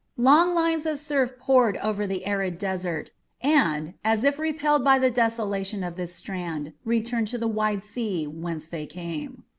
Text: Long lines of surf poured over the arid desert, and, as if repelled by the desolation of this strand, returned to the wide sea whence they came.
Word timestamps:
Long 0.17 0.55
lines 0.55 0.87
of 0.87 0.97
surf 0.97 1.37
poured 1.37 1.77
over 1.77 2.07
the 2.07 2.25
arid 2.25 2.57
desert, 2.57 3.11
and, 3.39 3.93
as 4.03 4.23
if 4.23 4.39
repelled 4.39 4.83
by 4.83 4.97
the 4.97 5.11
desolation 5.11 5.83
of 5.83 5.95
this 5.95 6.15
strand, 6.15 6.73
returned 6.83 7.27
to 7.27 7.37
the 7.37 7.47
wide 7.47 7.83
sea 7.83 8.25
whence 8.25 8.65
they 8.65 8.87
came. 8.87 9.43